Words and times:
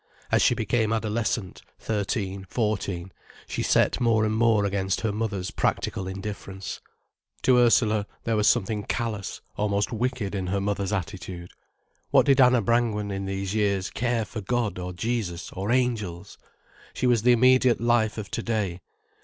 As 0.31 0.41
she 0.41 0.55
became 0.55 0.91
adolescent, 0.91 1.61
thirteen, 1.77 2.47
fourteen, 2.49 3.11
she 3.47 3.61
set 3.61 4.01
more 4.01 4.25
and 4.25 4.33
more 4.35 4.65
against 4.65 5.01
her 5.01 5.11
mother's 5.11 5.51
practical 5.51 6.07
indifference. 6.07 6.81
To 7.43 7.59
Ursula, 7.59 8.07
there 8.23 8.35
was 8.35 8.47
something 8.49 8.81
callous, 8.83 9.41
almost 9.57 9.91
wicked 9.93 10.33
in 10.33 10.47
her 10.47 10.59
mother's 10.59 10.91
attitude. 10.91 11.51
What 12.09 12.25
did 12.25 12.41
Anna 12.41 12.63
Brangwen, 12.63 13.11
in 13.11 13.25
these 13.25 13.53
years, 13.53 13.91
care 13.91 14.25
for 14.25 14.41
God 14.41 14.79
or 14.79 14.91
Jesus 14.91 15.51
or 15.51 15.71
Angels? 15.71 16.39
She 16.95 17.05
was 17.05 17.21
the 17.21 17.33
immediate 17.33 17.79
life 17.79 18.17
of 18.17 18.31
to 18.31 18.41
day. 18.41 18.81